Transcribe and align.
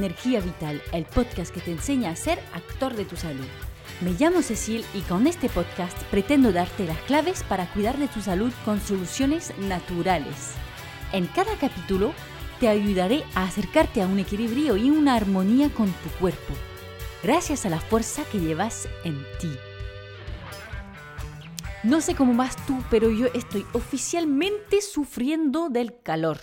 Energía 0.00 0.40
vital, 0.40 0.80
el 0.94 1.04
podcast 1.04 1.52
que 1.52 1.60
te 1.60 1.72
enseña 1.72 2.10
a 2.10 2.16
ser 2.16 2.38
actor 2.54 2.94
de 2.94 3.04
tu 3.04 3.16
salud. 3.16 3.44
Me 4.00 4.12
llamo 4.12 4.40
Cecil 4.40 4.82
y 4.94 5.02
con 5.02 5.26
este 5.26 5.50
podcast 5.50 5.94
pretendo 6.04 6.52
darte 6.52 6.86
las 6.86 6.96
claves 7.02 7.42
para 7.42 7.70
cuidar 7.70 7.98
de 7.98 8.08
tu 8.08 8.22
salud 8.22 8.50
con 8.64 8.80
soluciones 8.80 9.52
naturales. 9.58 10.54
En 11.12 11.26
cada 11.26 11.54
capítulo 11.56 12.14
te 12.60 12.68
ayudaré 12.68 13.24
a 13.34 13.42
acercarte 13.42 14.00
a 14.00 14.06
un 14.06 14.18
equilibrio 14.18 14.78
y 14.78 14.88
una 14.88 15.16
armonía 15.16 15.68
con 15.68 15.88
tu 15.88 16.08
cuerpo, 16.18 16.54
gracias 17.22 17.66
a 17.66 17.68
la 17.68 17.78
fuerza 17.78 18.24
que 18.32 18.40
llevas 18.40 18.88
en 19.04 19.22
ti. 19.38 19.52
No 21.82 22.00
sé 22.00 22.14
cómo 22.14 22.32
vas 22.32 22.56
tú, 22.64 22.82
pero 22.90 23.10
yo 23.10 23.26
estoy 23.34 23.66
oficialmente 23.74 24.80
sufriendo 24.80 25.68
del 25.68 26.00
calor. 26.02 26.38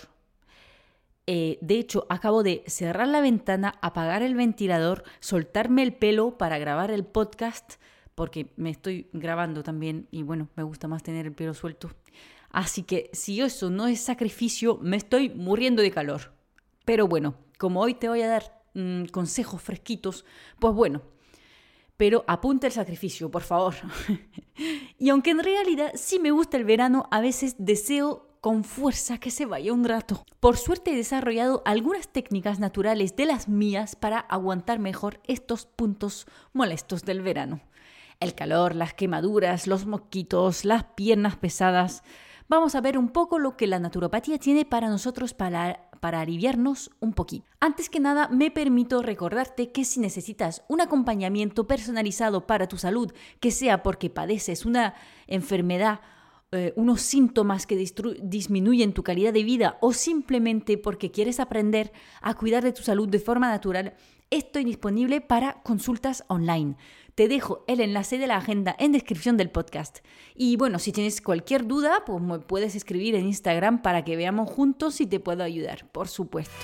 Eh, 1.30 1.58
de 1.60 1.78
hecho, 1.78 2.06
acabo 2.08 2.42
de 2.42 2.64
cerrar 2.66 3.06
la 3.06 3.20
ventana, 3.20 3.74
apagar 3.82 4.22
el 4.22 4.34
ventilador, 4.34 5.04
soltarme 5.20 5.82
el 5.82 5.92
pelo 5.92 6.38
para 6.38 6.56
grabar 6.56 6.90
el 6.90 7.04
podcast, 7.04 7.74
porque 8.14 8.54
me 8.56 8.70
estoy 8.70 9.10
grabando 9.12 9.62
también 9.62 10.08
y 10.10 10.22
bueno, 10.22 10.48
me 10.56 10.62
gusta 10.62 10.88
más 10.88 11.02
tener 11.02 11.26
el 11.26 11.34
pelo 11.34 11.52
suelto. 11.52 11.90
Así 12.48 12.82
que 12.82 13.10
si 13.12 13.42
eso 13.42 13.68
no 13.68 13.88
es 13.88 14.00
sacrificio, 14.00 14.78
me 14.80 14.96
estoy 14.96 15.28
muriendo 15.28 15.82
de 15.82 15.90
calor. 15.90 16.32
Pero 16.86 17.06
bueno, 17.06 17.34
como 17.58 17.82
hoy 17.82 17.92
te 17.92 18.08
voy 18.08 18.22
a 18.22 18.28
dar 18.28 18.62
mm, 18.72 19.04
consejos 19.12 19.60
fresquitos, 19.60 20.24
pues 20.58 20.72
bueno, 20.72 21.02
pero 21.98 22.24
apunta 22.26 22.68
el 22.68 22.72
sacrificio, 22.72 23.30
por 23.30 23.42
favor. 23.42 23.74
y 24.98 25.10
aunque 25.10 25.32
en 25.32 25.44
realidad 25.44 25.92
sí 25.94 26.18
me 26.20 26.30
gusta 26.30 26.56
el 26.56 26.64
verano, 26.64 27.06
a 27.10 27.20
veces 27.20 27.54
deseo 27.58 28.27
con 28.40 28.64
fuerza 28.64 29.18
que 29.18 29.30
se 29.30 29.46
vaya 29.46 29.72
un 29.72 29.84
rato. 29.84 30.24
Por 30.40 30.56
suerte 30.56 30.92
he 30.92 30.96
desarrollado 30.96 31.62
algunas 31.64 32.08
técnicas 32.08 32.58
naturales 32.58 33.16
de 33.16 33.26
las 33.26 33.48
mías 33.48 33.96
para 33.96 34.18
aguantar 34.18 34.78
mejor 34.78 35.20
estos 35.26 35.66
puntos 35.66 36.26
molestos 36.52 37.02
del 37.02 37.22
verano. 37.22 37.60
El 38.20 38.34
calor, 38.34 38.74
las 38.74 38.94
quemaduras, 38.94 39.66
los 39.66 39.86
mosquitos, 39.86 40.64
las 40.64 40.84
piernas 40.84 41.36
pesadas. 41.36 42.02
Vamos 42.48 42.74
a 42.74 42.80
ver 42.80 42.96
un 42.96 43.10
poco 43.10 43.38
lo 43.38 43.56
que 43.56 43.66
la 43.66 43.78
naturopatía 43.78 44.38
tiene 44.38 44.64
para 44.64 44.88
nosotros 44.88 45.34
para, 45.34 45.90
para 46.00 46.20
aliviarnos 46.20 46.90
un 46.98 47.12
poquito. 47.12 47.46
Antes 47.60 47.90
que 47.90 48.00
nada, 48.00 48.28
me 48.28 48.50
permito 48.50 49.02
recordarte 49.02 49.70
que 49.70 49.84
si 49.84 50.00
necesitas 50.00 50.64
un 50.68 50.80
acompañamiento 50.80 51.66
personalizado 51.66 52.46
para 52.46 52.66
tu 52.66 52.78
salud, 52.78 53.12
que 53.40 53.50
sea 53.50 53.82
porque 53.82 54.10
padeces 54.10 54.64
una 54.64 54.94
enfermedad 55.26 56.00
eh, 56.50 56.72
unos 56.76 57.02
síntomas 57.02 57.66
que 57.66 57.76
disminuyen 57.76 58.94
tu 58.94 59.02
calidad 59.02 59.34
de 59.34 59.44
vida 59.44 59.76
o 59.82 59.92
simplemente 59.92 60.78
porque 60.78 61.10
quieres 61.10 61.40
aprender 61.40 61.92
a 62.22 62.32
cuidar 62.32 62.64
de 62.64 62.72
tu 62.72 62.82
salud 62.82 63.06
de 63.06 63.18
forma 63.18 63.50
natural, 63.50 63.92
estoy 64.30 64.64
disponible 64.64 65.20
para 65.20 65.62
consultas 65.62 66.24
online. 66.28 66.76
Te 67.14 67.28
dejo 67.28 67.64
el 67.66 67.80
enlace 67.80 68.16
de 68.16 68.26
la 68.26 68.38
agenda 68.38 68.74
en 68.78 68.92
descripción 68.92 69.36
del 69.36 69.50
podcast. 69.50 69.98
Y 70.34 70.56
bueno, 70.56 70.78
si 70.78 70.90
tienes 70.90 71.20
cualquier 71.20 71.66
duda, 71.66 72.04
pues 72.06 72.22
me 72.22 72.38
puedes 72.38 72.74
escribir 72.74 73.14
en 73.14 73.26
Instagram 73.26 73.82
para 73.82 74.02
que 74.02 74.16
veamos 74.16 74.48
juntos 74.48 74.94
si 74.94 75.06
te 75.06 75.20
puedo 75.20 75.44
ayudar, 75.44 75.86
por 75.92 76.08
supuesto. 76.08 76.54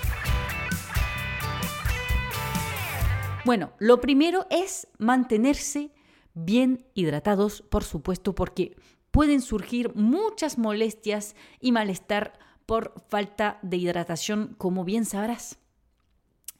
Bueno, 3.44 3.72
lo 3.78 4.00
primero 4.00 4.46
es 4.48 4.88
mantenerse 4.96 5.90
bien 6.32 6.86
hidratados, 6.94 7.62
por 7.62 7.84
supuesto, 7.84 8.34
porque 8.34 8.76
pueden 9.14 9.42
surgir 9.42 9.94
muchas 9.94 10.58
molestias 10.58 11.36
y 11.60 11.70
malestar 11.70 12.36
por 12.66 12.94
falta 13.06 13.60
de 13.62 13.76
hidratación, 13.76 14.56
como 14.58 14.82
bien 14.82 15.04
sabrás. 15.04 15.56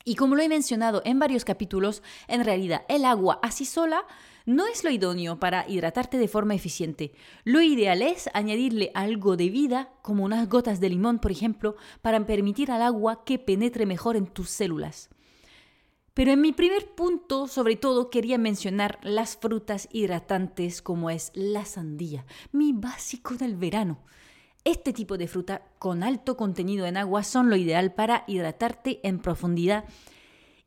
Y 0.04 0.14
como 0.14 0.36
lo 0.36 0.42
he 0.42 0.48
mencionado 0.48 1.02
en 1.04 1.18
varios 1.18 1.44
capítulos, 1.44 2.00
en 2.28 2.44
realidad 2.44 2.82
el 2.88 3.06
agua 3.06 3.40
así 3.42 3.64
sola 3.64 4.04
no 4.46 4.68
es 4.68 4.84
lo 4.84 4.90
idóneo 4.90 5.40
para 5.40 5.68
hidratarte 5.68 6.16
de 6.16 6.28
forma 6.28 6.54
eficiente. 6.54 7.12
Lo 7.42 7.60
ideal 7.60 8.02
es 8.02 8.30
añadirle 8.34 8.92
algo 8.94 9.36
de 9.36 9.48
vida, 9.48 9.92
como 10.02 10.22
unas 10.22 10.48
gotas 10.48 10.78
de 10.78 10.90
limón, 10.90 11.18
por 11.18 11.32
ejemplo, 11.32 11.74
para 12.02 12.24
permitir 12.24 12.70
al 12.70 12.82
agua 12.82 13.24
que 13.24 13.40
penetre 13.40 13.84
mejor 13.84 14.14
en 14.14 14.28
tus 14.28 14.48
células. 14.48 15.10
Pero 16.14 16.30
en 16.30 16.40
mi 16.40 16.52
primer 16.52 16.86
punto, 16.94 17.48
sobre 17.48 17.74
todo, 17.74 18.08
quería 18.08 18.38
mencionar 18.38 19.00
las 19.02 19.36
frutas 19.36 19.88
hidratantes 19.90 20.80
como 20.80 21.10
es 21.10 21.32
la 21.34 21.64
sandía, 21.64 22.24
mi 22.52 22.72
básico 22.72 23.34
del 23.34 23.56
verano. 23.56 23.98
Este 24.62 24.92
tipo 24.92 25.18
de 25.18 25.26
fruta 25.26 25.62
con 25.80 26.04
alto 26.04 26.36
contenido 26.36 26.86
en 26.86 26.96
agua 26.96 27.24
son 27.24 27.50
lo 27.50 27.56
ideal 27.56 27.92
para 27.92 28.22
hidratarte 28.28 29.00
en 29.02 29.18
profundidad 29.18 29.84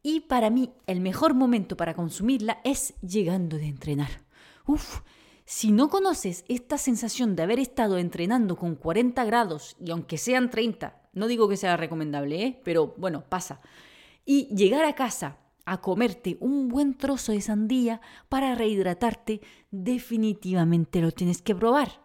y 0.04 0.20
para 0.20 0.50
mí 0.50 0.72
el 0.86 1.00
mejor 1.00 1.34
momento 1.34 1.78
para 1.78 1.96
consumirla 1.96 2.60
es 2.66 2.94
llegando 3.02 3.58
de 3.58 3.68
entrenar. 3.68 4.22
Uf, 4.68 5.00
si 5.46 5.72
no 5.72 5.88
conoces 5.88 6.44
esta 6.50 6.78
sensación 6.78 7.38
de 7.38 7.44
haber 7.44 7.60
estado 7.60 7.98
entrenando 7.98 8.58
con 8.58 8.76
40 8.76 9.24
grados 9.24 9.78
y 9.84 9.92
aunque 9.92 10.18
sean 10.18 10.52
30, 10.52 11.10
no 11.14 11.28
digo 11.28 11.48
que 11.48 11.58
sea 11.58 11.78
recomendable, 11.78 12.44
¿eh? 12.44 12.62
pero 12.64 12.94
bueno, 12.98 13.24
pasa 13.28 13.62
y 14.28 14.54
llegar 14.54 14.84
a 14.84 14.94
casa 14.94 15.38
a 15.66 15.82
comerte 15.82 16.38
un 16.42 16.68
buen 16.68 16.98
trozo 16.98 17.32
de 17.32 17.42
sandía 17.42 18.02
para 18.30 18.56
rehidratarte, 18.56 19.42
definitivamente 19.72 21.02
lo 21.02 21.12
tienes 21.12 21.42
que 21.42 21.56
probar. 21.56 22.02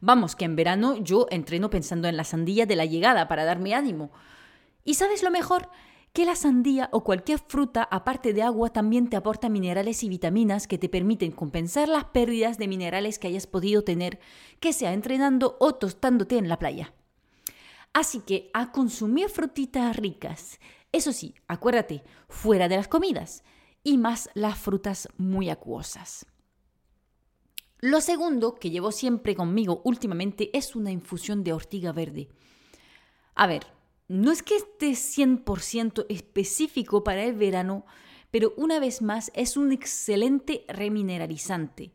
Vamos, 0.00 0.34
que 0.34 0.44
en 0.44 0.56
verano 0.56 0.96
yo 0.96 1.26
entreno 1.30 1.70
pensando 1.70 2.08
en 2.08 2.16
la 2.16 2.24
sandía 2.24 2.66
de 2.66 2.76
la 2.76 2.84
llegada 2.84 3.28
para 3.28 3.44
darme 3.44 3.74
ánimo. 3.74 4.10
¿Y 4.84 4.94
sabes 4.94 5.22
lo 5.22 5.30
mejor? 5.30 5.70
Que 6.12 6.24
la 6.24 6.34
sandía 6.34 6.88
o 6.92 7.04
cualquier 7.04 7.38
fruta, 7.38 7.88
aparte 7.88 8.32
de 8.32 8.42
agua, 8.42 8.70
también 8.70 9.08
te 9.08 9.16
aporta 9.16 9.48
minerales 9.48 10.02
y 10.02 10.08
vitaminas 10.08 10.66
que 10.66 10.78
te 10.78 10.88
permiten 10.88 11.30
compensar 11.30 11.88
las 11.88 12.04
pérdidas 12.06 12.58
de 12.58 12.68
minerales 12.68 13.20
que 13.20 13.28
hayas 13.28 13.46
podido 13.46 13.82
tener, 13.82 14.18
que 14.58 14.72
sea 14.72 14.92
entrenando 14.92 15.56
o 15.60 15.76
tostándote 15.76 16.36
en 16.36 16.48
la 16.48 16.58
playa. 16.58 16.94
Así 17.92 18.20
que 18.20 18.50
a 18.54 18.72
consumir 18.72 19.28
frutitas 19.28 19.96
ricas, 19.96 20.58
eso 20.94 21.12
sí, 21.12 21.34
acuérdate, 21.48 22.04
fuera 22.28 22.68
de 22.68 22.76
las 22.76 22.88
comidas 22.88 23.42
y 23.82 23.98
más 23.98 24.30
las 24.34 24.56
frutas 24.58 25.08
muy 25.16 25.50
acuosas. 25.50 26.26
Lo 27.80 28.00
segundo 28.00 28.54
que 28.54 28.70
llevo 28.70 28.92
siempre 28.92 29.34
conmigo 29.34 29.82
últimamente 29.84 30.56
es 30.56 30.76
una 30.76 30.90
infusión 30.90 31.44
de 31.44 31.52
ortiga 31.52 31.92
verde. 31.92 32.28
A 33.34 33.46
ver, 33.46 33.66
no 34.06 34.30
es 34.30 34.42
que 34.42 34.56
esté 34.56 34.92
100% 34.92 36.06
específico 36.08 37.02
para 37.02 37.24
el 37.24 37.34
verano, 37.34 37.84
pero 38.30 38.54
una 38.56 38.78
vez 38.78 39.02
más 39.02 39.32
es 39.34 39.56
un 39.56 39.72
excelente 39.72 40.64
remineralizante. 40.68 41.92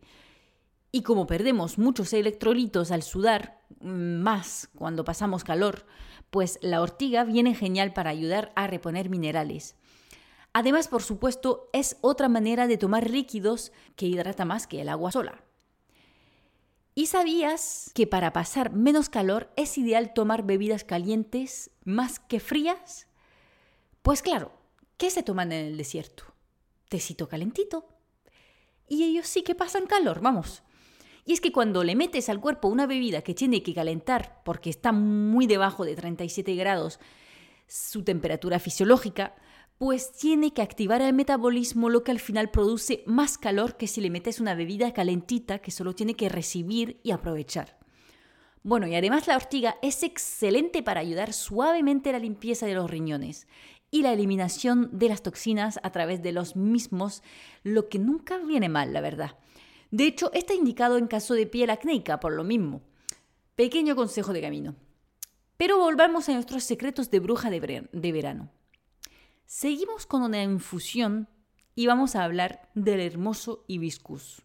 Y 0.92 1.04
como 1.04 1.26
perdemos 1.26 1.78
muchos 1.78 2.14
electrolitos 2.14 2.92
al 2.92 3.04
sudar, 3.04 3.62
más 3.80 4.70
cuando 4.76 5.06
pasamos 5.06 5.44
calor, 5.44 5.86
pues 6.30 6.60
la 6.62 6.82
ortiga 6.82 7.24
viene 7.24 7.56
genial 7.56 7.94
para 7.94 8.10
ayudar 8.10 8.52
a 8.56 8.68
reponer 8.68 9.10
minerales. 9.10 9.76
Además, 10.54 10.88
por 10.88 11.04
supuesto, 11.04 11.70
es 11.74 11.98
otra 12.02 12.28
manera 12.30 12.68
de 12.68 12.78
tomar 12.78 13.10
líquidos 13.10 13.72
que 13.96 14.08
hidrata 14.08 14.46
más 14.46 14.68
que 14.68 14.82
el 14.82 14.90
agua 14.90 15.12
sola. 15.12 15.44
¿Y 16.96 17.06
sabías 17.06 17.92
que 17.94 18.08
para 18.08 18.34
pasar 18.34 18.74
menos 18.74 19.10
calor 19.10 19.52
es 19.56 19.78
ideal 19.78 20.14
tomar 20.14 20.44
bebidas 20.44 20.84
calientes 20.84 21.72
más 21.86 22.20
que 22.20 22.40
frías? 22.40 23.08
Pues 24.02 24.22
claro, 24.22 24.52
¿qué 24.98 25.10
se 25.10 25.24
toman 25.24 25.52
en 25.52 25.66
el 25.68 25.78
desierto? 25.78 26.24
Tecito 26.90 27.30
calentito. 27.30 27.88
Y 28.88 29.04
ellos 29.04 29.28
sí 29.28 29.44
que 29.44 29.56
pasan 29.56 29.86
calor, 29.86 30.20
vamos. 30.20 30.64
Y 31.30 31.34
es 31.34 31.42
que 31.42 31.52
cuando 31.52 31.84
le 31.84 31.96
metes 31.96 32.28
al 32.28 32.42
cuerpo 32.42 32.70
una 32.70 32.88
bebida 32.88 33.22
que 33.22 33.36
tiene 33.36 33.62
que 33.62 33.76
calentar 33.76 34.42
porque 34.44 34.72
está 34.72 34.92
muy 34.92 35.46
debajo 35.46 35.86
de 35.86 35.96
37 35.96 36.56
grados 36.56 37.00
su 37.68 38.04
temperatura 38.04 38.58
fisiológica, 38.58 39.36
pues 39.78 40.12
tiene 40.12 40.56
que 40.56 40.64
activar 40.64 41.04
el 41.04 41.14
metabolismo, 41.14 41.92
lo 41.92 42.04
que 42.04 42.10
al 42.10 42.20
final 42.20 42.50
produce 42.50 43.04
más 43.06 43.38
calor 43.38 43.78
que 43.78 43.86
si 43.86 44.02
le 44.02 44.10
metes 44.10 44.40
una 44.40 44.56
bebida 44.56 44.92
calentita 44.92 45.60
que 45.60 45.70
solo 45.70 45.94
tiene 45.94 46.16
que 46.16 46.30
recibir 46.30 47.00
y 47.04 47.12
aprovechar. 47.12 47.78
Bueno, 48.64 48.88
y 48.88 48.96
además 48.96 49.28
la 49.28 49.36
ortiga 49.36 49.76
es 49.84 50.02
excelente 50.02 50.82
para 50.82 51.02
ayudar 51.02 51.34
suavemente 51.34 52.10
a 52.10 52.14
la 52.14 52.20
limpieza 52.20 52.66
de 52.66 52.74
los 52.74 52.90
riñones 52.90 53.46
y 53.92 54.02
la 54.02 54.14
eliminación 54.14 54.90
de 54.98 55.10
las 55.10 55.22
toxinas 55.22 55.80
a 55.84 55.92
través 55.92 56.24
de 56.24 56.32
los 56.32 56.56
mismos, 56.56 57.22
lo 57.62 57.88
que 57.88 58.00
nunca 58.00 58.40
viene 58.40 58.68
mal, 58.68 58.94
la 58.94 59.02
verdad. 59.02 59.36
De 59.92 60.06
hecho, 60.06 60.32
está 60.34 60.54
indicado 60.54 60.98
en 60.98 61.08
caso 61.08 61.34
de 61.34 61.48
piel 61.48 61.70
acnéica 61.70 62.20
por 62.20 62.34
lo 62.34 62.44
mismo. 62.44 62.82
Pequeño 63.56 63.96
consejo 63.96 64.34
de 64.34 64.42
camino. 64.42 64.76
Pero 65.58 65.78
volvamos 65.78 66.30
a 66.30 66.34
nuestros 66.34 66.64
secretos 66.64 67.12
de 67.12 67.20
bruja 67.20 67.50
de, 67.50 67.60
verano. 68.12 68.50
Seguimos 69.46 70.06
con 70.06 70.22
una 70.22 70.42
infusión 70.42 71.28
y 71.76 71.88
vamos 71.88 72.16
a 72.16 72.24
hablar 72.24 72.70
del 72.76 73.02
hermoso 73.02 73.66
hibiscus. 73.68 74.44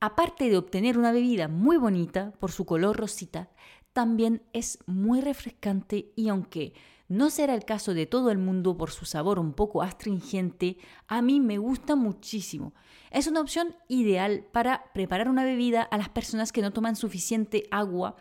Aparte 0.00 0.48
de 0.48 0.56
obtener 0.56 0.98
una 0.98 1.12
bebida 1.12 1.46
muy 1.46 1.76
bonita 1.76 2.32
por 2.40 2.50
su 2.50 2.64
color 2.64 2.96
rosita, 2.96 3.50
también 3.92 4.42
es 4.52 4.78
muy 4.86 5.20
refrescante 5.20 6.12
y 6.16 6.28
aunque 6.28 6.72
no 7.10 7.28
será 7.28 7.54
el 7.54 7.64
caso 7.64 7.92
de 7.92 8.06
todo 8.06 8.30
el 8.30 8.38
mundo 8.38 8.76
por 8.76 8.92
su 8.92 9.04
sabor 9.04 9.40
un 9.40 9.52
poco 9.52 9.82
astringente, 9.82 10.78
a 11.08 11.22
mí 11.22 11.40
me 11.40 11.58
gusta 11.58 11.96
muchísimo. 11.96 12.72
Es 13.10 13.26
una 13.26 13.40
opción 13.40 13.74
ideal 13.88 14.46
para 14.52 14.84
preparar 14.94 15.28
una 15.28 15.42
bebida 15.42 15.82
a 15.82 15.98
las 15.98 16.08
personas 16.08 16.52
que 16.52 16.62
no 16.62 16.72
toman 16.72 16.94
suficiente 16.94 17.64
agua 17.72 18.14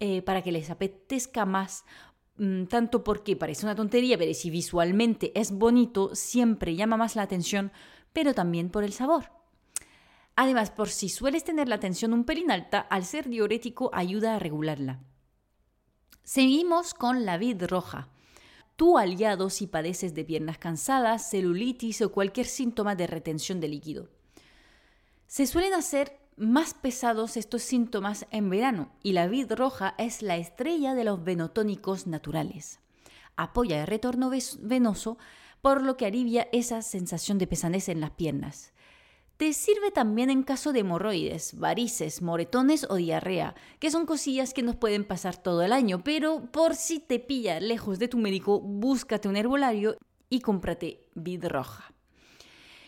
eh, 0.00 0.22
para 0.22 0.40
que 0.40 0.52
les 0.52 0.70
apetezca 0.70 1.44
más 1.44 1.84
mm, 2.38 2.64
tanto 2.64 3.04
porque 3.04 3.36
parece 3.36 3.66
una 3.66 3.74
tontería, 3.74 4.16
pero 4.16 4.32
si 4.32 4.48
visualmente 4.48 5.38
es 5.38 5.52
bonito, 5.52 6.14
siempre 6.14 6.74
llama 6.74 6.96
más 6.96 7.16
la 7.16 7.22
atención, 7.22 7.70
pero 8.14 8.32
también 8.32 8.70
por 8.70 8.84
el 8.84 8.94
sabor. 8.94 9.32
Además, 10.34 10.70
por 10.70 10.88
si 10.88 11.10
sueles 11.10 11.44
tener 11.44 11.68
la 11.68 11.78
tensión 11.78 12.14
un 12.14 12.24
pelín 12.24 12.50
alta, 12.50 12.80
al 12.80 13.04
ser 13.04 13.28
diurético 13.28 13.90
ayuda 13.92 14.36
a 14.36 14.38
regularla. 14.38 15.00
Seguimos 16.24 16.94
con 16.94 17.26
la 17.26 17.36
vid 17.36 17.64
roja. 17.64 18.08
Tu 18.80 18.96
aliado 18.96 19.50
si 19.50 19.66
padeces 19.66 20.14
de 20.14 20.24
piernas 20.24 20.56
cansadas, 20.56 21.28
celulitis 21.28 22.00
o 22.00 22.10
cualquier 22.10 22.46
síntoma 22.46 22.94
de 22.94 23.06
retención 23.06 23.60
de 23.60 23.68
líquido. 23.68 24.08
Se 25.26 25.46
suelen 25.46 25.74
hacer 25.74 26.18
más 26.38 26.72
pesados 26.72 27.36
estos 27.36 27.60
síntomas 27.60 28.26
en 28.30 28.48
verano 28.48 28.90
y 29.02 29.12
la 29.12 29.28
vid 29.28 29.52
roja 29.52 29.94
es 29.98 30.22
la 30.22 30.38
estrella 30.38 30.94
de 30.94 31.04
los 31.04 31.22
venotónicos 31.22 32.06
naturales. 32.06 32.80
Apoya 33.36 33.82
el 33.82 33.86
retorno 33.86 34.30
venoso, 34.62 35.18
por 35.60 35.82
lo 35.82 35.98
que 35.98 36.06
alivia 36.06 36.48
esa 36.50 36.80
sensación 36.80 37.36
de 37.36 37.46
pesadez 37.46 37.90
en 37.90 38.00
las 38.00 38.12
piernas. 38.12 38.72
Te 39.40 39.54
sirve 39.54 39.90
también 39.90 40.28
en 40.28 40.42
caso 40.42 40.70
de 40.70 40.80
hemorroides, 40.80 41.58
varices, 41.58 42.20
moretones 42.20 42.86
o 42.90 42.96
diarrea, 42.96 43.54
que 43.78 43.90
son 43.90 44.04
cosillas 44.04 44.52
que 44.52 44.62
nos 44.62 44.76
pueden 44.76 45.06
pasar 45.06 45.42
todo 45.42 45.62
el 45.62 45.72
año, 45.72 46.04
pero 46.04 46.42
por 46.52 46.74
si 46.74 46.98
te 47.00 47.18
pilla 47.20 47.58
lejos 47.58 47.98
de 47.98 48.08
tu 48.08 48.18
médico, 48.18 48.60
búscate 48.60 49.28
un 49.28 49.36
herbolario 49.36 49.96
y 50.28 50.40
cómprate 50.40 51.06
vid 51.14 51.46
roja. 51.46 51.94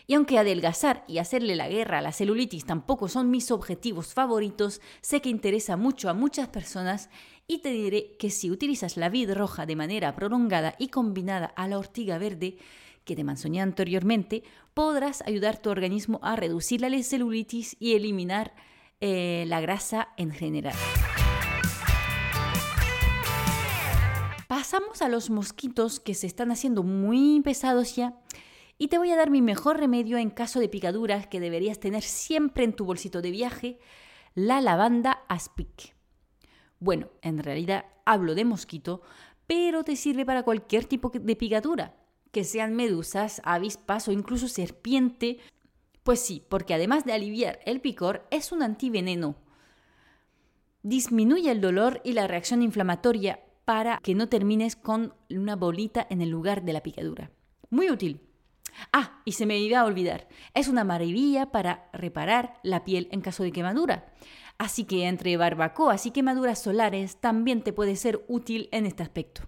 Y 0.05 0.13
aunque 0.13 0.37
adelgazar 0.37 1.03
y 1.07 1.17
hacerle 1.17 1.55
la 1.55 1.69
guerra 1.69 1.97
a 1.97 2.01
la 2.01 2.11
celulitis 2.11 2.65
tampoco 2.65 3.07
son 3.07 3.31
mis 3.31 3.49
objetivos 3.49 4.13
favoritos, 4.13 4.79
sé 5.01 5.23
que 5.23 5.29
interesa 5.29 5.75
mucho 5.75 6.07
a 6.07 6.13
muchas 6.13 6.49
personas 6.49 7.09
y 7.47 7.63
te 7.63 7.69
diré 7.69 8.15
que 8.19 8.29
si 8.29 8.51
utilizas 8.51 8.95
la 8.95 9.09
vid 9.09 9.33
roja 9.33 9.65
de 9.65 9.75
manera 9.75 10.15
prolongada 10.15 10.75
y 10.77 10.89
combinada 10.89 11.47
a 11.47 11.67
la 11.67 11.79
ortiga 11.79 12.19
verde, 12.19 12.59
que 13.03 13.15
te 13.15 13.23
mencioné 13.23 13.61
anteriormente, 13.61 14.43
podrás 14.73 15.21
ayudar 15.25 15.57
tu 15.57 15.69
organismo 15.69 16.19
a 16.23 16.35
reducir 16.35 16.81
la 16.81 17.03
celulitis 17.03 17.75
y 17.79 17.93
eliminar 17.93 18.53
eh, 19.01 19.45
la 19.47 19.61
grasa 19.61 20.09
en 20.17 20.31
general. 20.31 20.75
Pasamos 24.47 25.01
a 25.01 25.09
los 25.09 25.29
mosquitos 25.29 25.99
que 25.99 26.13
se 26.13 26.27
están 26.27 26.51
haciendo 26.51 26.83
muy 26.83 27.41
pesados 27.41 27.95
ya 27.95 28.19
y 28.77 28.87
te 28.87 28.97
voy 28.97 29.11
a 29.11 29.15
dar 29.15 29.29
mi 29.29 29.41
mejor 29.41 29.77
remedio 29.77 30.17
en 30.17 30.29
caso 30.29 30.59
de 30.59 30.69
picaduras 30.69 31.27
que 31.27 31.39
deberías 31.39 31.79
tener 31.79 32.03
siempre 32.03 32.63
en 32.63 32.73
tu 32.73 32.85
bolsito 32.85 33.21
de 33.21 33.31
viaje, 33.31 33.79
la 34.35 34.61
lavanda 34.61 35.23
aspic. 35.27 35.95
Bueno, 36.79 37.09
en 37.21 37.39
realidad 37.39 37.85
hablo 38.05 38.35
de 38.35 38.45
mosquito, 38.45 39.01
pero 39.47 39.83
te 39.83 39.95
sirve 39.95 40.25
para 40.25 40.43
cualquier 40.43 40.85
tipo 40.85 41.09
de 41.09 41.35
picadura 41.35 41.95
que 42.33 42.43
sean 42.43 42.75
medusas, 42.75 43.41
avispas 43.45 44.07
o 44.07 44.11
incluso 44.11 44.49
serpiente. 44.49 45.37
Pues 46.03 46.19
sí, 46.19 46.43
porque 46.49 46.73
además 46.73 47.05
de 47.05 47.13
aliviar 47.13 47.59
el 47.65 47.79
picor, 47.79 48.27
es 48.31 48.51
un 48.51 48.63
antiveneno. 48.63 49.37
Disminuye 50.81 51.51
el 51.51 51.61
dolor 51.61 52.01
y 52.03 52.13
la 52.13 52.27
reacción 52.27 52.63
inflamatoria 52.63 53.39
para 53.65 53.99
que 53.99 54.15
no 54.15 54.27
termines 54.27 54.75
con 54.75 55.13
una 55.29 55.55
bolita 55.55 56.05
en 56.09 56.21
el 56.21 56.29
lugar 56.29 56.63
de 56.63 56.73
la 56.73 56.81
picadura. 56.81 57.31
Muy 57.69 57.91
útil. 57.91 58.19
Ah, 58.91 59.21
y 59.25 59.33
se 59.33 59.45
me 59.45 59.59
iba 59.59 59.79
a 59.79 59.85
olvidar, 59.85 60.27
es 60.55 60.67
una 60.67 60.83
maravilla 60.83 61.51
para 61.51 61.87
reparar 61.93 62.59
la 62.63 62.83
piel 62.83 63.07
en 63.11 63.21
caso 63.21 63.43
de 63.43 63.51
quemadura. 63.51 64.11
Así 64.57 64.85
que 64.85 65.07
entre 65.07 65.37
barbacoas 65.37 66.07
y 66.07 66.11
quemaduras 66.11 66.63
solares 66.63 67.17
también 67.17 67.61
te 67.61 67.73
puede 67.73 67.95
ser 67.95 68.25
útil 68.27 68.69
en 68.71 68.87
este 68.87 69.03
aspecto. 69.03 69.43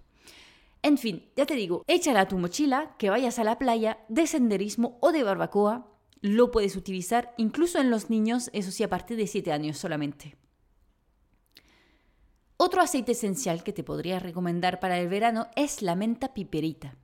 En 0.82 0.98
fin, 0.98 1.30
ya 1.36 1.46
te 1.46 1.54
digo, 1.54 1.82
échala 1.86 2.20
a 2.20 2.28
tu 2.28 2.38
mochila, 2.38 2.94
que 2.98 3.10
vayas 3.10 3.38
a 3.38 3.44
la 3.44 3.58
playa 3.58 3.98
de 4.08 4.26
senderismo 4.26 4.98
o 5.00 5.12
de 5.12 5.22
barbacoa. 5.22 5.92
Lo 6.20 6.50
puedes 6.50 6.76
utilizar 6.76 7.34
incluso 7.36 7.78
en 7.80 7.90
los 7.90 8.10
niños, 8.10 8.50
eso 8.52 8.70
sí, 8.70 8.82
a 8.82 8.88
partir 8.88 9.16
de 9.16 9.26
7 9.26 9.52
años 9.52 9.78
solamente. 9.78 10.36
Otro 12.56 12.80
aceite 12.80 13.12
esencial 13.12 13.62
que 13.62 13.72
te 13.72 13.84
podría 13.84 14.18
recomendar 14.18 14.80
para 14.80 14.98
el 14.98 15.08
verano 15.08 15.48
es 15.56 15.82
la 15.82 15.94
menta 15.94 16.32
piperita. 16.32 16.96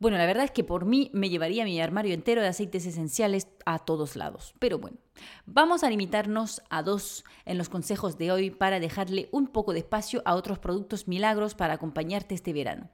Bueno, 0.00 0.18
la 0.18 0.26
verdad 0.26 0.44
es 0.44 0.50
que 0.50 0.64
por 0.64 0.84
mí 0.84 1.10
me 1.14 1.30
llevaría 1.30 1.64
mi 1.64 1.80
armario 1.80 2.14
entero 2.14 2.42
de 2.42 2.48
aceites 2.48 2.84
esenciales 2.84 3.48
a 3.64 3.78
todos 3.78 4.16
lados. 4.16 4.54
Pero 4.58 4.78
bueno, 4.78 4.98
vamos 5.46 5.84
a 5.84 5.90
limitarnos 5.90 6.62
a 6.68 6.82
dos 6.82 7.24
en 7.44 7.58
los 7.58 7.68
consejos 7.68 8.18
de 8.18 8.32
hoy 8.32 8.50
para 8.50 8.80
dejarle 8.80 9.28
un 9.30 9.46
poco 9.46 9.72
de 9.72 9.78
espacio 9.78 10.22
a 10.24 10.34
otros 10.34 10.58
productos 10.58 11.06
milagros 11.06 11.54
para 11.54 11.74
acompañarte 11.74 12.34
este 12.34 12.52
verano. 12.52 12.90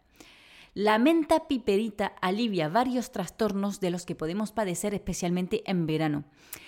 La 0.75 0.99
menta 0.99 1.49
piperita 1.49 2.12
alivia 2.20 2.69
varios 2.69 3.11
trastornos 3.11 3.81
de 3.81 3.91
los 3.91 4.05
que 4.05 4.14
podemos 4.14 4.53
padecer 4.53 4.94
especialmente 4.94 5.69
en 5.69 5.87
verano. 5.87 6.25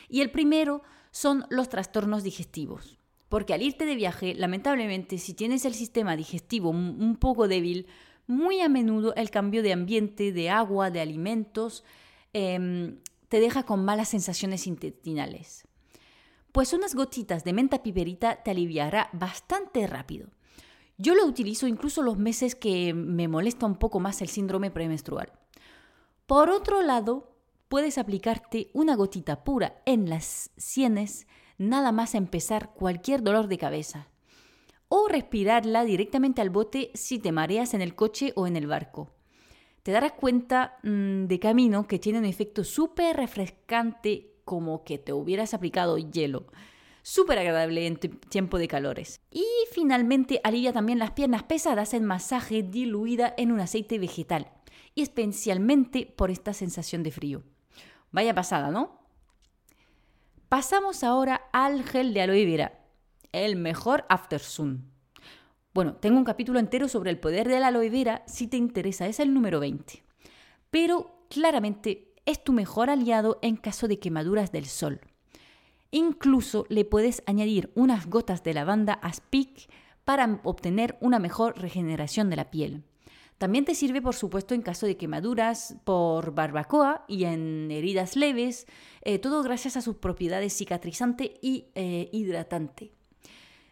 Y 0.09 0.23
el 0.23 0.31
primero 0.31 0.83
son 1.13 1.47
los 1.51 1.69
trastornos 1.69 2.25
digestivos. 2.25 2.99
Porque 3.29 3.55
al 3.55 3.63
irte 3.63 3.87
de 3.87 3.95
viaje, 3.95 4.35
lamentablemente, 4.35 5.19
si 5.19 5.35
tienes 5.35 5.65
el 5.65 5.75
sistema 5.75 6.17
digestivo 6.17 6.71
un 6.71 7.17
poco 7.17 7.49
débil, 7.49 7.87
muy 8.27 8.61
a 8.61 8.69
menudo 8.69 9.15
el 9.15 9.31
cambio 9.31 9.63
de 9.63 9.73
ambiente, 9.73 10.33
de 10.33 10.51
agua, 10.51 10.91
de 10.91 11.01
alimentos, 11.01 11.85
em, 12.33 12.99
te 13.29 13.41
deja 13.41 13.65
con 13.65 13.85
malas 13.85 14.09
sensaciones 14.09 14.67
intestinales. 14.67 15.67
Pues 16.53 16.73
unas 16.73 16.95
gotitas 16.95 17.45
de 17.45 17.53
menta 17.53 17.83
piperita 17.83 18.43
te 18.43 18.51
aliviará 18.51 19.09
bastante 19.13 19.87
rápido. 19.87 20.29
Yo 20.99 21.15
lo 21.15 21.25
utilizo 21.25 21.67
incluso 21.67 22.03
los 22.03 22.19
meses 22.19 22.55
que 22.55 22.93
me 22.95 23.29
molesta 23.29 23.67
un 23.67 23.77
poco 23.77 24.01
más 24.01 24.21
el 24.21 24.29
síndrome 24.29 24.71
premenstrual. 24.71 25.33
Por 26.27 26.51
otro 26.51 26.83
lado, 26.83 27.35
puedes 27.69 27.97
aplicarte 27.97 28.71
una 28.75 28.95
gotita 28.95 29.45
pura 29.45 29.83
en 29.87 30.11
las 30.11 30.51
sienes 30.57 31.27
nada 31.59 31.91
más 31.91 32.15
empezar 32.15 32.75
cualquier 32.75 33.23
dolor 33.23 33.49
de 33.49 33.59
cabeza 33.59 34.12
o 34.95 35.09
respirarla 35.09 35.87
directamente 35.87 36.43
al 36.43 36.51
bote 36.51 36.91
si 36.93 37.19
te 37.19 37.33
mareas 37.33 37.73
en 37.73 37.81
el 37.81 37.95
coche 37.95 38.35
o 38.37 38.47
en 38.47 38.57
el 38.57 38.67
barco. 38.67 39.11
Te 39.83 39.91
darás 39.91 40.13
cuenta 40.13 40.77
mm, 40.83 41.25
de 41.25 41.39
camino 41.39 41.87
que 41.87 41.99
tiene 41.99 42.19
un 42.19 42.27
efecto 42.27 42.63
súper 42.63 43.17
refrescante 43.17 44.35
como 44.45 44.85
que 44.85 44.99
te 44.99 45.15
hubieras 45.15 45.55
aplicado 45.55 45.97
hielo. 45.97 46.45
Súper 47.01 47.39
agradable 47.39 47.87
en 47.87 47.97
tiempo 47.97 48.59
de 48.59 48.69
calores. 48.69 49.23
Y 49.31 49.47
finalmente 49.73 50.43
alivia 50.45 50.75
también 50.75 50.99
las 50.99 51.13
piernas 51.13 51.45
pesadas 51.45 51.95
en 51.95 52.05
masaje 52.05 52.63
diluida 52.63 53.33
en 53.39 53.51
un 53.51 53.61
aceite 53.61 53.99
vegetal. 53.99 54.53
Y 54.95 55.01
especialmente 55.01 56.05
por 56.05 56.31
esta 56.31 56.53
sensación 56.53 57.03
de 57.03 57.13
frío. 57.13 57.45
Vaya 58.11 58.35
pasada, 58.35 58.71
¿no? 58.71 59.01
Pasamos 60.51 61.03
ahora 61.03 61.49
al 61.51 61.83
gel 61.83 62.13
de 62.13 62.21
aloe 62.21 62.45
vera 62.45 62.82
el 63.33 63.57
mejor 63.57 64.05
aftersun. 64.09 64.91
Bueno, 65.75 65.95
tengo 65.95 66.19
un 66.19 66.25
capítulo 66.25 66.59
entero 66.59 66.87
sobre 66.87 67.11
el 67.11 67.19
poder 67.19 67.49
de 67.49 67.59
la 67.59 67.69
aloe 67.69 67.89
vera 67.89 68.23
si 68.27 68.47
te 68.47 68.59
interesa, 68.59 69.07
es 69.07 69.21
el 69.21 69.33
número 69.33 69.59
20. 69.59 70.05
Pero 70.71 71.27
claramente 71.31 72.15
es 72.27 72.45
tu 72.45 72.53
mejor 72.53 72.91
aliado 72.91 73.39
en 73.43 73.57
caso 73.57 73.89
de 73.89 73.99
quemaduras 73.99 74.53
del 74.53 74.67
sol. 74.67 75.01
Incluso 75.91 76.67
le 76.69 76.85
puedes 76.85 77.23
añadir 77.27 77.73
unas 77.75 78.07
gotas 78.07 78.43
de 78.43 78.55
lavanda 78.55 78.95
aspic 78.95 79.71
para 80.05 80.41
obtener 80.45 80.97
una 81.01 81.19
mejor 81.19 81.59
regeneración 81.59 82.31
de 82.31 82.37
la 82.37 82.51
piel. 82.51 82.85
También 83.39 83.65
te 83.65 83.75
sirve, 83.75 84.01
por 84.01 84.15
supuesto, 84.15 84.55
en 84.55 84.63
caso 84.63 84.87
de 84.87 84.97
quemaduras 84.97 85.77
por 85.85 86.35
barbacoa 86.35 87.05
y 87.09 87.25
en 87.25 87.71
heridas 87.71 88.15
leves, 88.15 88.67
eh, 89.03 89.19
todo 89.19 89.43
gracias 89.43 89.77
a 89.77 89.83
sus 89.83 89.97
propiedades 89.97 90.57
cicatrizante 90.57 91.39
y 91.43 91.67
eh, 91.75 92.09
hidratante. 92.13 92.93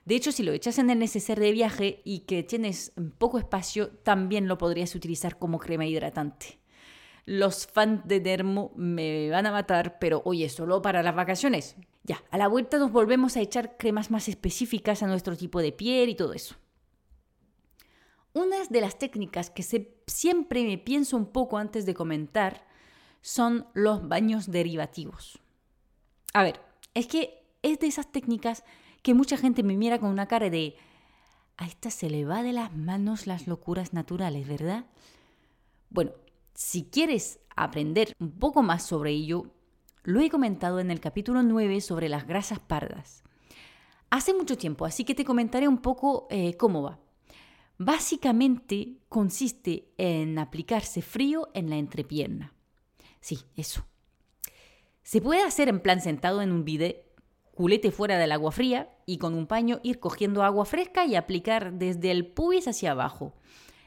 De 0.04 0.14
hecho, 0.14 0.32
si 0.32 0.42
lo 0.42 0.52
echas 0.52 0.78
en 0.78 0.90
el 0.90 0.98
neceser 0.98 1.38
de 1.38 1.52
viaje 1.52 2.02
y 2.04 2.20
que 2.20 2.42
tienes 2.42 2.92
poco 3.18 3.38
espacio, 3.38 3.90
también 3.90 4.48
lo 4.48 4.58
podrías 4.58 4.94
utilizar 4.94 5.38
como 5.38 5.58
crema 5.58 5.86
hidratante. 5.86 6.58
Los 7.26 7.66
fans 7.66 8.02
de 8.06 8.20
Dermo 8.20 8.72
me 8.76 9.30
van 9.30 9.46
a 9.46 9.52
matar, 9.52 9.98
pero 9.98 10.22
oye, 10.24 10.48
solo 10.48 10.82
para 10.82 11.02
las 11.02 11.14
vacaciones. 11.14 11.76
Ya, 12.02 12.24
a 12.30 12.38
la 12.38 12.48
vuelta 12.48 12.78
nos 12.78 12.92
volvemos 12.92 13.36
a 13.36 13.40
echar 13.40 13.76
cremas 13.76 14.10
más 14.10 14.28
específicas 14.28 15.02
a 15.02 15.06
nuestro 15.06 15.36
tipo 15.36 15.60
de 15.60 15.70
piel 15.70 16.08
y 16.08 16.14
todo 16.14 16.32
eso. 16.32 16.56
Una 18.32 18.56
de 18.68 18.80
las 18.80 18.98
técnicas 18.98 19.50
que 19.50 19.62
siempre 20.06 20.64
me 20.64 20.78
pienso 20.78 21.16
un 21.16 21.26
poco 21.26 21.58
antes 21.58 21.84
de 21.84 21.94
comentar 21.94 22.66
son 23.20 23.66
los 23.74 24.08
baños 24.08 24.50
derivativos. 24.50 25.40
A 26.32 26.42
ver, 26.42 26.60
es 26.94 27.06
que 27.06 27.44
es 27.62 27.78
de 27.80 27.88
esas 27.88 28.10
técnicas 28.10 28.64
que 29.02 29.14
mucha 29.14 29.36
gente 29.36 29.62
me 29.62 29.76
mira 29.76 29.98
con 29.98 30.10
una 30.10 30.26
cara 30.26 30.50
de, 30.50 30.76
a 31.56 31.66
esta 31.66 31.90
se 31.90 32.10
le 32.10 32.24
va 32.24 32.42
de 32.42 32.52
las 32.52 32.74
manos 32.74 33.26
las 33.26 33.46
locuras 33.46 33.92
naturales, 33.92 34.48
¿verdad? 34.48 34.86
Bueno, 35.90 36.12
si 36.54 36.84
quieres 36.84 37.40
aprender 37.56 38.14
un 38.18 38.32
poco 38.32 38.62
más 38.62 38.82
sobre 38.84 39.10
ello, 39.12 39.46
lo 40.02 40.20
he 40.20 40.30
comentado 40.30 40.80
en 40.80 40.90
el 40.90 41.00
capítulo 41.00 41.42
9 41.42 41.80
sobre 41.80 42.08
las 42.08 42.26
grasas 42.26 42.58
pardas. 42.58 43.22
Hace 44.08 44.34
mucho 44.34 44.56
tiempo, 44.56 44.84
así 44.84 45.04
que 45.04 45.14
te 45.14 45.24
comentaré 45.24 45.68
un 45.68 45.78
poco 45.78 46.26
eh, 46.30 46.56
cómo 46.56 46.82
va. 46.82 46.98
Básicamente 47.78 48.98
consiste 49.08 49.92
en 49.96 50.38
aplicarse 50.38 51.00
frío 51.00 51.48
en 51.54 51.70
la 51.70 51.76
entrepierna. 51.76 52.52
Sí, 53.20 53.38
eso. 53.56 53.86
Se 55.02 55.20
puede 55.20 55.42
hacer 55.42 55.68
en 55.68 55.80
plan 55.80 56.00
sentado 56.00 56.42
en 56.42 56.52
un 56.52 56.64
bidet, 56.64 57.09
culete 57.60 57.90
fuera 57.90 58.16
del 58.16 58.32
agua 58.32 58.52
fría 58.52 58.88
y 59.04 59.18
con 59.18 59.34
un 59.34 59.46
paño 59.46 59.80
ir 59.82 60.00
cogiendo 60.00 60.42
agua 60.42 60.64
fresca 60.64 61.04
y 61.04 61.14
aplicar 61.14 61.74
desde 61.74 62.10
el 62.10 62.26
pubis 62.26 62.66
hacia 62.66 62.92
abajo. 62.92 63.34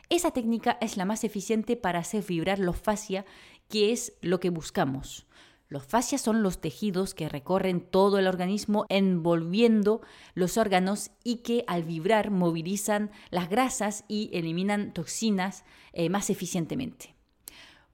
Esa 0.09 0.29
técnica 0.29 0.77
es 0.79 0.95
la 0.95 1.05
más 1.05 1.23
eficiente 1.23 1.75
para 1.75 1.97
hacer 1.97 2.23
vibrar 2.23 2.59
los 2.59 2.77
fascia, 2.77 3.25
que 3.69 3.91
es 3.91 4.13
lo 4.21 4.39
que 4.39 4.51
buscamos. 4.51 5.25
Los 5.69 5.83
fascias 5.83 6.21
son 6.21 6.43
los 6.43 6.61
tejidos 6.61 7.15
que 7.15 7.27
recorren 7.27 7.81
todo 7.81 8.19
el 8.19 8.27
organismo 8.27 8.85
envolviendo 8.89 10.01
los 10.35 10.59
órganos 10.59 11.09
y 11.23 11.37
que 11.37 11.63
al 11.65 11.83
vibrar 11.83 12.29
movilizan 12.29 13.09
las 13.31 13.49
grasas 13.49 14.05
y 14.07 14.29
eliminan 14.33 14.93
toxinas 14.93 15.65
eh, 15.93 16.09
más 16.09 16.29
eficientemente. 16.29 17.12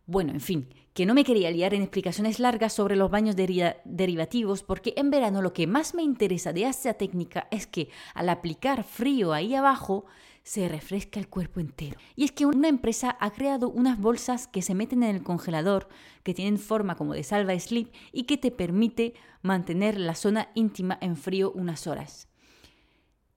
Bueno, 0.10 0.34
en 0.34 0.42
fin, 0.42 0.68
que 0.96 1.06
no 1.06 1.14
me 1.14 1.24
quería 1.24 1.52
liar 1.52 1.76
en 1.76 1.84
explicaciones 1.84 2.40
largas 2.40 2.74
sobre 2.74 2.96
los 2.96 3.12
baños 3.12 3.36
derivativos 3.36 4.64
porque 4.64 4.96
en 4.98 5.12
verano 5.12 5.44
lo 5.44 5.54
que 5.54 5.68
más 5.68 5.94
me 5.94 6.02
interesa 6.02 6.52
de 6.52 6.64
esta 6.64 6.96
técnica 6.96 7.48
es 7.52 7.68
que 7.68 7.90
al 8.16 8.30
aplicar 8.30 8.84
frío 8.84 9.34
ahí 9.34 9.54
abajo 9.54 10.06
se 10.42 10.68
refresca 10.68 11.20
el 11.20 11.30
cuerpo 11.30 11.60
entero. 11.60 12.00
Y 12.16 12.24
es 12.24 12.32
que 12.32 12.48
una 12.48 12.70
empresa 12.70 13.18
ha 13.20 13.30
creado 13.30 13.70
unas 13.70 14.00
bolsas 14.00 14.48
que 14.48 14.64
se 14.64 14.74
meten 14.74 15.04
en 15.04 15.18
el 15.18 15.22
congelador, 15.22 15.88
que 16.24 16.34
tienen 16.34 16.58
forma 16.58 16.96
como 16.96 17.14
de 17.14 17.22
salva 17.22 17.60
slip 17.60 17.94
y 18.12 18.24
que 18.24 18.38
te 18.38 18.50
permite 18.50 19.14
mantener 19.44 20.00
la 20.00 20.16
zona 20.16 20.50
íntima 20.56 20.98
en 21.02 21.18
frío 21.18 21.52
unas 21.52 21.86
horas. 21.86 22.28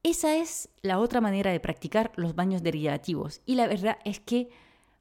Esa 0.02 0.37
es 0.38 0.71
la 0.81 1.00
otra 1.00 1.21
manera 1.21 1.52
de 1.52 1.61
practicar 1.61 2.12
los 2.17 2.35
baños 2.35 2.62
derivativos 2.62 3.43
y 3.45 3.57
la 3.57 3.69
verdad 3.69 3.99
es 4.07 4.21
que 4.21 4.49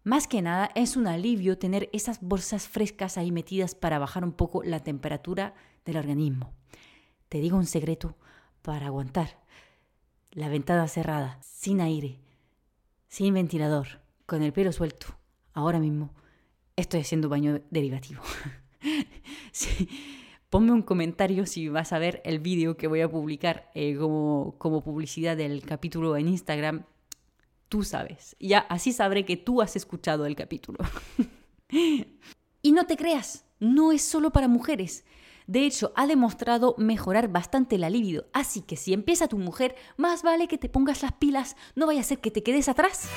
más 0.04 0.28
que 0.28 0.42
nada 0.42 0.72
es 0.76 0.96
un 0.96 1.08
alivio 1.08 1.58
tener 1.58 1.90
esas 1.94 2.22
bolsas 2.22 2.68
frescas 2.68 3.18
ahí 3.18 3.32
metidas 3.32 3.76
para 3.76 4.00
bajar 4.00 4.24
un 4.24 4.32
poco 4.32 4.64
la 4.64 4.80
temperatura 4.80 5.54
del 5.86 5.98
organismo. 5.98 6.54
Te 7.30 7.40
digo 7.40 7.58
un 7.58 7.66
secreto 7.66 8.16
para 8.62 8.88
aguantar 8.88 9.40
la 10.32 10.50
ventana 10.50 10.88
cerrada, 10.88 11.40
sin 11.42 11.82
aire, 11.82 12.20
sin 13.08 13.34
ventilador, 13.34 14.02
con 14.26 14.42
el 14.44 14.54
pelo 14.54 14.72
suelto, 14.72 15.08
ahora 15.54 15.80
mismo 15.80 16.14
estoy 16.76 17.02
haciendo 17.02 17.30
baño 17.30 17.62
derivativo. 17.70 18.22
Ponme 20.50 20.72
un 20.72 20.82
comentario 20.82 21.46
si 21.46 21.70
vas 21.70 21.94
a 21.94 22.00
ver 22.00 22.22
el 22.26 22.40
vídeo 22.40 22.76
que 22.76 22.88
voy 22.88 23.02
a 23.02 23.10
publicar 23.10 23.72
eh, 23.74 23.96
como, 23.98 24.56
como 24.58 24.84
publicidad 24.84 25.38
del 25.38 25.62
capítulo 25.64 26.18
en 26.18 26.28
Instagram. 26.28 26.86
Tú 27.72 27.86
sabes. 27.86 28.36
Ya 28.38 28.60
así 28.60 28.92
sabré 28.92 29.24
que 29.24 29.38
tú 29.38 29.62
has 29.62 29.78
escuchado 29.78 30.26
el 30.26 30.36
capítulo. 30.36 30.80
y 32.62 32.72
no 32.74 32.86
te 32.86 32.98
creas, 32.98 33.46
no 33.62 33.94
es 33.94 34.02
solo 34.02 34.32
para 34.32 34.50
mujeres. 34.50 35.06
De 35.48 35.66
hecho, 35.66 35.94
ha 35.96 36.06
demostrado 36.06 36.76
mejorar 36.78 37.30
bastante 37.30 37.78
la 37.78 37.90
libido, 37.90 38.26
así 38.34 38.62
que 38.62 38.76
si 38.76 38.92
empieza 38.92 39.30
tu 39.30 39.38
mujer, 39.38 39.76
más 39.96 40.22
vale 40.22 40.50
que 40.50 40.58
te 40.58 40.68
pongas 40.68 41.02
las 41.02 41.14
pilas, 41.14 41.56
no 41.74 41.86
vaya 41.86 42.02
a 42.02 42.04
ser 42.04 42.20
que 42.20 42.30
te 42.30 42.44
quedes 42.44 42.68
atrás. 42.68 43.08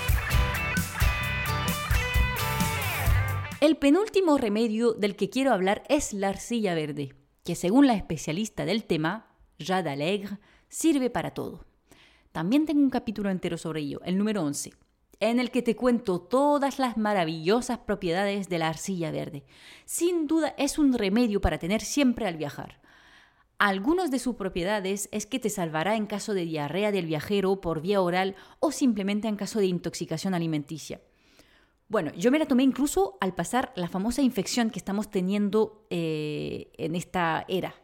El 3.60 3.76
penúltimo 3.76 4.38
remedio 4.38 4.92
del 4.92 5.16
que 5.16 5.30
quiero 5.30 5.52
hablar 5.52 5.82
es 5.88 6.12
la 6.12 6.28
arcilla 6.28 6.76
verde, 6.76 7.16
que 7.42 7.56
según 7.56 7.88
la 7.88 7.94
especialista 7.94 8.64
del 8.64 8.84
tema, 8.84 9.34
Jade 9.58 9.90
Alegre, 9.90 10.38
sirve 10.68 11.10
para 11.10 11.32
todo. 11.32 11.73
También 12.34 12.66
tengo 12.66 12.80
un 12.80 12.90
capítulo 12.90 13.30
entero 13.30 13.56
sobre 13.56 13.82
ello, 13.82 14.00
el 14.04 14.18
número 14.18 14.42
11 14.42 14.72
en 15.20 15.38
el 15.38 15.52
que 15.52 15.62
te 15.62 15.76
cuento 15.76 16.20
todas 16.20 16.80
las 16.80 16.96
maravillosas 16.96 17.78
propiedades 17.78 18.48
de 18.48 18.58
la 18.58 18.68
arcilla 18.68 19.12
verde. 19.12 19.44
Sin 19.84 20.26
duda 20.26 20.52
es 20.58 20.76
un 20.76 20.92
remedio 20.92 21.40
para 21.40 21.58
tener 21.58 21.80
siempre 21.80 22.26
al 22.26 22.36
viajar. 22.36 22.80
Algunas 23.58 24.10
de 24.10 24.18
sus 24.18 24.34
propiedades 24.34 25.08
es 25.12 25.26
que 25.26 25.38
te 25.38 25.48
salvará 25.48 25.94
en 25.94 26.06
caso 26.06 26.34
de 26.34 26.44
diarrea 26.44 26.90
del 26.90 27.06
viajero 27.06 27.60
por 27.60 27.80
vía 27.80 28.02
oral 28.02 28.34
o 28.58 28.72
simplemente 28.72 29.28
en 29.28 29.36
caso 29.36 29.60
de 29.60 29.66
intoxicación 29.66 30.34
alimenticia. 30.34 31.00
Bueno, 31.86 32.12
yo 32.14 32.32
me 32.32 32.40
la 32.40 32.46
tomé 32.46 32.64
incluso 32.64 33.16
al 33.20 33.36
pasar 33.36 33.72
la 33.76 33.88
famosa 33.88 34.22
infección 34.22 34.70
que 34.70 34.80
estamos 34.80 35.08
teniendo 35.08 35.86
eh, 35.88 36.72
en 36.78 36.96
esta 36.96 37.44
era. 37.46 37.76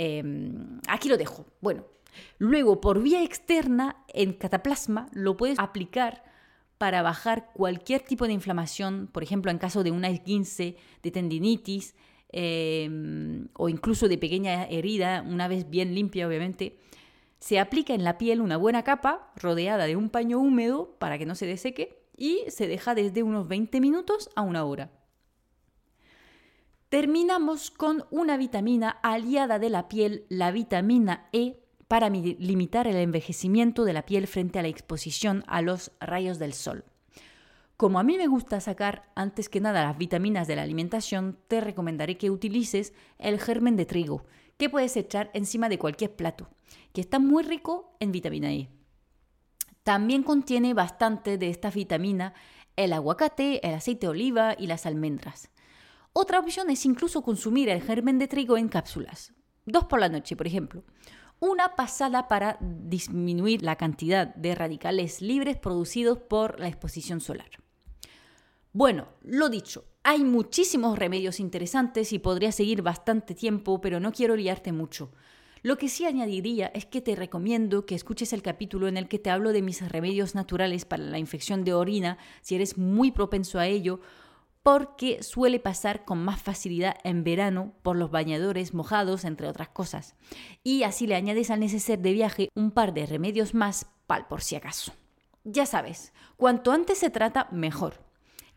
Em, 0.00 0.80
aquí 0.86 1.08
lo 1.08 1.16
dejo. 1.16 1.44
Bueno, 1.60 1.84
luego 2.38 2.80
por 2.80 3.02
vía 3.02 3.22
externa 3.22 4.04
en 4.08 4.32
cataplasma 4.32 5.08
lo 5.12 5.36
puedes 5.36 5.58
aplicar 5.58 6.24
para 6.78 7.02
bajar 7.02 7.50
cualquier 7.52 8.02
tipo 8.02 8.26
de 8.26 8.32
inflamación, 8.32 9.08
por 9.12 9.22
ejemplo, 9.22 9.50
en 9.50 9.58
caso 9.58 9.82
de 9.82 9.90
una 9.90 10.08
esguince, 10.08 10.76
de 11.02 11.10
tendinitis 11.10 11.94
em, 12.30 13.48
o 13.54 13.68
incluso 13.68 14.08
de 14.08 14.16
pequeña 14.16 14.64
herida, 14.66 15.24
una 15.26 15.48
vez 15.48 15.68
bien 15.68 15.94
limpia, 15.94 16.26
obviamente. 16.28 16.78
Se 17.40 17.58
aplica 17.58 17.94
en 17.94 18.04
la 18.04 18.16
piel 18.16 18.40
una 18.40 18.56
buena 18.56 18.84
capa 18.84 19.32
rodeada 19.36 19.86
de 19.86 19.96
un 19.96 20.08
paño 20.08 20.38
húmedo 20.38 20.96
para 20.98 21.18
que 21.18 21.26
no 21.26 21.34
se 21.34 21.46
deseque 21.46 22.04
y 22.16 22.44
se 22.48 22.66
deja 22.66 22.94
desde 22.94 23.22
unos 23.22 23.48
20 23.48 23.80
minutos 23.80 24.30
a 24.34 24.42
una 24.42 24.64
hora. 24.64 24.90
Terminamos 26.88 27.70
con 27.70 28.06
una 28.10 28.36
vitamina 28.36 28.90
aliada 29.02 29.58
de 29.58 29.68
la 29.68 29.88
piel, 29.88 30.24
la 30.28 30.50
vitamina 30.50 31.28
E, 31.32 31.60
para 31.88 32.10
limitar 32.10 32.86
el 32.86 32.96
envejecimiento 32.96 33.84
de 33.84 33.94
la 33.94 34.04
piel 34.04 34.26
frente 34.26 34.58
a 34.58 34.62
la 34.62 34.68
exposición 34.68 35.42
a 35.46 35.62
los 35.62 35.90
rayos 36.00 36.38
del 36.38 36.52
sol. 36.52 36.84
Como 37.78 37.98
a 37.98 38.02
mí 38.02 38.18
me 38.18 38.26
gusta 38.26 38.60
sacar 38.60 39.10
antes 39.14 39.48
que 39.48 39.60
nada 39.60 39.84
las 39.84 39.96
vitaminas 39.96 40.46
de 40.46 40.56
la 40.56 40.62
alimentación, 40.62 41.38
te 41.48 41.60
recomendaré 41.60 42.18
que 42.18 42.30
utilices 42.30 42.92
el 43.18 43.40
germen 43.40 43.76
de 43.76 43.86
trigo, 43.86 44.26
que 44.58 44.68
puedes 44.68 44.96
echar 44.96 45.30
encima 45.32 45.68
de 45.68 45.78
cualquier 45.78 46.14
plato, 46.14 46.50
que 46.92 47.00
está 47.00 47.18
muy 47.18 47.42
rico 47.42 47.96
en 48.00 48.12
vitamina 48.12 48.52
E. 48.52 48.68
También 49.82 50.22
contiene 50.22 50.74
bastante 50.74 51.38
de 51.38 51.48
esta 51.48 51.70
vitamina 51.70 52.34
el 52.76 52.92
aguacate, 52.92 53.66
el 53.66 53.74
aceite 53.74 54.06
de 54.06 54.10
oliva 54.10 54.54
y 54.58 54.66
las 54.66 54.84
almendras. 54.84 55.50
Otra 56.12 56.40
opción 56.40 56.68
es 56.68 56.84
incluso 56.84 57.22
consumir 57.22 57.68
el 57.70 57.80
germen 57.80 58.18
de 58.18 58.28
trigo 58.28 58.58
en 58.58 58.68
cápsulas, 58.68 59.32
dos 59.64 59.84
por 59.84 60.00
la 60.00 60.08
noche, 60.08 60.36
por 60.36 60.46
ejemplo 60.46 60.84
una 61.40 61.76
pasada 61.76 62.28
para 62.28 62.58
disminuir 62.60 63.62
la 63.62 63.76
cantidad 63.76 64.34
de 64.34 64.54
radicales 64.54 65.22
libres 65.22 65.56
producidos 65.56 66.18
por 66.18 66.58
la 66.58 66.68
exposición 66.68 67.20
solar. 67.20 67.50
Bueno, 68.72 69.08
lo 69.22 69.48
dicho, 69.48 69.84
hay 70.02 70.24
muchísimos 70.24 70.98
remedios 70.98 71.40
interesantes 71.40 72.12
y 72.12 72.18
podría 72.18 72.52
seguir 72.52 72.82
bastante 72.82 73.34
tiempo, 73.34 73.80
pero 73.80 74.00
no 74.00 74.12
quiero 74.12 74.36
liarte 74.36 74.72
mucho. 74.72 75.10
Lo 75.62 75.76
que 75.76 75.88
sí 75.88 76.04
añadiría 76.04 76.68
es 76.68 76.86
que 76.86 77.00
te 77.00 77.16
recomiendo 77.16 77.84
que 77.84 77.94
escuches 77.94 78.32
el 78.32 78.42
capítulo 78.42 78.86
en 78.86 78.96
el 78.96 79.08
que 79.08 79.18
te 79.18 79.30
hablo 79.30 79.52
de 79.52 79.62
mis 79.62 79.86
remedios 79.88 80.34
naturales 80.34 80.84
para 80.84 81.02
la 81.02 81.18
infección 81.18 81.64
de 81.64 81.74
orina, 81.74 82.18
si 82.42 82.54
eres 82.54 82.78
muy 82.78 83.10
propenso 83.10 83.58
a 83.58 83.66
ello, 83.66 84.00
porque 84.68 85.22
suele 85.22 85.60
pasar 85.60 86.04
con 86.04 86.22
más 86.22 86.42
facilidad 86.42 86.98
en 87.02 87.24
verano 87.24 87.72
por 87.82 87.96
los 87.96 88.10
bañadores 88.10 88.74
mojados, 88.74 89.24
entre 89.24 89.48
otras 89.48 89.70
cosas. 89.70 90.14
Y 90.62 90.82
así 90.82 91.06
le 91.06 91.14
añades 91.14 91.50
al 91.50 91.60
neceser 91.60 92.00
de 92.00 92.12
viaje 92.12 92.50
un 92.54 92.70
par 92.70 92.92
de 92.92 93.06
remedios 93.06 93.54
más, 93.54 93.86
pal 94.06 94.26
por 94.28 94.42
si 94.42 94.56
acaso. 94.56 94.92
Ya 95.42 95.64
sabes, 95.64 96.12
cuanto 96.36 96.70
antes 96.70 96.98
se 96.98 97.08
trata, 97.08 97.48
mejor. 97.50 98.04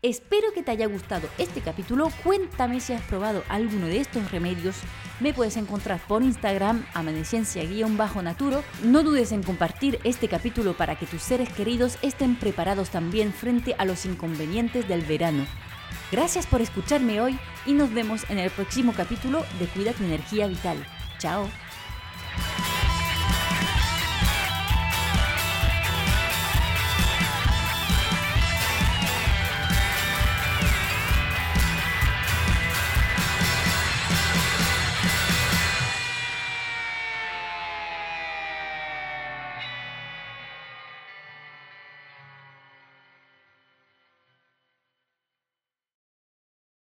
Espero 0.02 0.52
que 0.52 0.62
te 0.62 0.72
haya 0.72 0.86
gustado 0.86 1.28
este 1.38 1.62
capítulo. 1.62 2.10
Cuéntame 2.22 2.80
si 2.80 2.92
has 2.92 3.02
probado 3.04 3.42
alguno 3.48 3.86
de 3.86 4.00
estos 4.00 4.30
remedios. 4.30 4.76
Me 5.18 5.32
puedes 5.32 5.56
encontrar 5.56 5.98
por 6.06 6.22
Instagram, 6.22 6.84
amaneciencia-naturo. 6.92 8.62
No 8.84 9.02
dudes 9.02 9.32
en 9.32 9.42
compartir 9.42 9.98
este 10.04 10.28
capítulo 10.28 10.76
para 10.76 10.98
que 10.98 11.06
tus 11.06 11.22
seres 11.22 11.48
queridos 11.54 11.96
estén 12.02 12.36
preparados 12.36 12.90
también 12.90 13.32
frente 13.32 13.74
a 13.78 13.86
los 13.86 14.04
inconvenientes 14.04 14.86
del 14.86 15.00
verano. 15.00 15.46
Gracias 16.10 16.46
por 16.46 16.60
escucharme 16.60 17.20
hoy 17.20 17.38
y 17.66 17.72
nos 17.72 17.92
vemos 17.92 18.28
en 18.28 18.38
el 18.38 18.50
próximo 18.50 18.92
capítulo 18.92 19.44
de 19.58 19.66
Cuida 19.66 19.92
tu 19.92 20.04
energía 20.04 20.46
vital. 20.46 20.84
Chao. 21.18 21.48